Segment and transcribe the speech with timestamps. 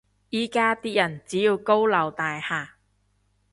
[0.31, 2.69] 依家啲人只要高樓大廈